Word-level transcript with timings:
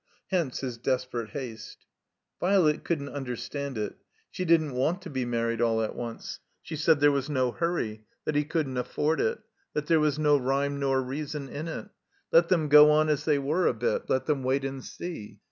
Hence 0.31 0.61
his 0.61 0.79
desperate 0.79 1.29
haste. 1.29 1.85
Violet 2.39 2.83
couldn't 2.83 3.09
tmderstand 3.13 3.77
it. 3.77 3.97
She 4.31 4.45
didn't 4.45 4.73
want 4.73 5.03
to 5.03 5.11
be 5.11 5.25
married 5.25 5.61
aU 5.61 5.81
at 5.81 5.95
once. 5.95 6.39
She 6.63 6.75
said 6.75 6.99
there 6.99 7.11
was 7.11 7.29
no 7.29 7.51
hurry; 7.51 8.05
that 8.25 8.33
he 8.33 8.43
couldn't 8.43 8.77
afford 8.77 9.21
it; 9.21 9.41
that 9.73 9.85
there 9.85 9.99
was 9.99 10.17
no 10.17 10.37
rime 10.37 10.79
nor 10.79 10.99
reason 11.03 11.47
in 11.49 11.67
it; 11.67 11.89
let 12.31 12.49
them 12.49 12.67
go 12.67 12.89
on 12.89 13.09
as 13.09 13.25
they 13.25 13.37
were 13.37 13.67
a 13.67 13.75
bit; 13.75 14.09
let 14.09 14.25
them 14.25 14.41
wait 14.41 14.65
and 14.65 14.83
see. 14.83 15.39